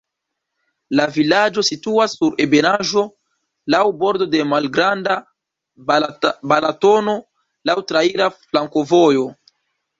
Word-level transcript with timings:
La 0.99 1.03
vilaĝo 1.17 1.63
situas 1.67 2.15
sur 2.21 2.39
ebenaĵo, 2.45 3.03
laŭ 3.75 3.83
bordo 4.01 4.29
de 4.33 4.43
Malgranda 4.55 5.19
Balatono, 5.93 7.17
laŭ 7.73 7.81
traira 7.95 8.33
flankovojo. 8.43 9.33